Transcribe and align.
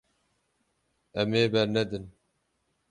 Em 1.19 1.31
ê 1.41 1.43
bernedin. 1.53 2.05